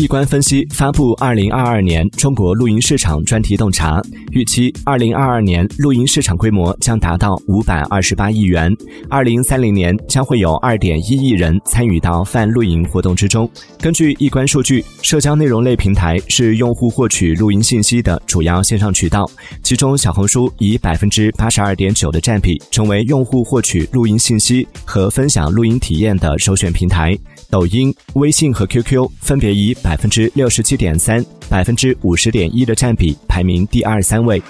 [0.00, 8.74] 易观分析发布二零二二年中国露营市场专题洞察，预期二零二二年露营市场规模将达到五百二十八亿元，
[9.10, 13.46] 二零三零年将会有二点一亿人参与到泛露营活动之中。
[13.78, 19.30] 根据易观数据，社交内容类平台是用户获取露营信息的主要线上渠道，
[19.62, 27.14] 其中小红书以百分之八十二点九的占比，成为用户获取露营信息和分享露营体验的首选平台。
[27.50, 34.40] 抖音、微信和 QQ 分别以百百分之六十七点三、百分之五十点一的占比排名第二、三位。